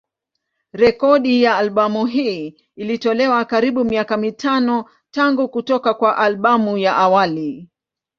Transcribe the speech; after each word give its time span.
Rekodi 0.73 1.43
ya 1.43 1.57
albamu 1.57 2.05
hii 2.05 2.55
ilitolewa 2.75 3.45
karibuni 3.45 3.89
miaka 3.89 4.17
mitano 4.17 4.85
tangu 5.11 5.49
kutoka 5.49 5.93
kwa 5.93 6.17
albamu 6.17 6.77
ya 6.77 6.95
awali. 6.97 7.69